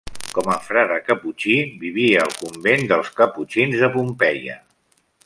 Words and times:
Com 0.35 0.47
a 0.53 0.55
frare 0.67 0.95
caputxí, 1.09 1.53
vivia 1.83 2.23
al 2.23 2.33
convent 2.39 2.89
dels 2.93 3.15
caputxins 3.21 3.81
de 3.85 3.91
Pompeia. 3.99 4.57